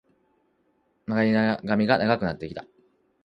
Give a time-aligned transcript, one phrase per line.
[1.05, 2.65] 前髪が長くなってきた